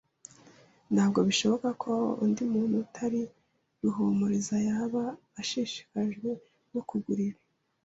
[0.93, 1.93] Ntabwo bishoboka ko
[2.23, 3.21] undi muntu utari
[3.81, 5.03] Ruhumuriza yaba
[5.41, 6.29] ashishikajwe
[6.73, 7.39] no kugura ibi.